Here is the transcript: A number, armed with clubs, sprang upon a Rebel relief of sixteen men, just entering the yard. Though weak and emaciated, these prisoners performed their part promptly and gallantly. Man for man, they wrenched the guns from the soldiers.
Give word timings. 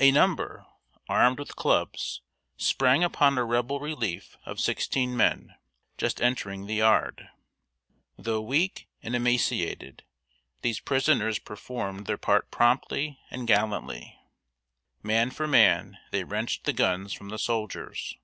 A 0.00 0.10
number, 0.10 0.66
armed 1.08 1.38
with 1.38 1.54
clubs, 1.54 2.20
sprang 2.56 3.04
upon 3.04 3.38
a 3.38 3.44
Rebel 3.44 3.78
relief 3.78 4.36
of 4.44 4.58
sixteen 4.58 5.16
men, 5.16 5.54
just 5.96 6.20
entering 6.20 6.66
the 6.66 6.74
yard. 6.74 7.28
Though 8.18 8.40
weak 8.40 8.88
and 9.04 9.14
emaciated, 9.14 10.02
these 10.62 10.80
prisoners 10.80 11.38
performed 11.38 12.06
their 12.08 12.18
part 12.18 12.50
promptly 12.50 13.20
and 13.30 13.46
gallantly. 13.46 14.18
Man 15.00 15.30
for 15.30 15.46
man, 15.46 15.96
they 16.10 16.24
wrenched 16.24 16.64
the 16.64 16.72
guns 16.72 17.12
from 17.12 17.28
the 17.28 17.38
soldiers. 17.38 18.16